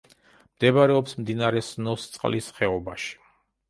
[0.53, 3.19] მდებარეობს მდინარე სნოსწყლის ხეობაში.